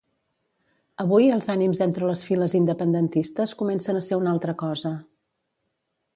Avui 1.03 1.27
els 1.35 1.49
ànims 1.55 1.81
entre 1.87 2.09
les 2.13 2.23
files 2.29 2.57
independentistes 2.61 3.55
comencen 3.61 4.01
a 4.01 4.03
ser 4.09 4.19
una 4.25 4.35
altra 4.35 4.57
cosa. 4.65 4.95